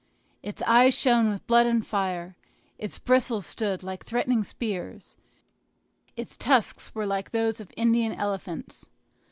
[0.41, 2.35] Its eyes shone with blood and fire,
[2.79, 5.15] its bristles stood like threatening spears,
[6.17, 8.89] its tusks were like those of Indian elephants.